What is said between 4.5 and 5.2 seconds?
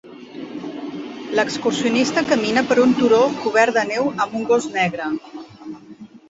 gos negre.